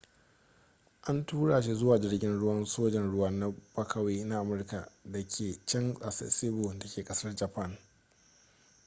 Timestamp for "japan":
7.35-7.77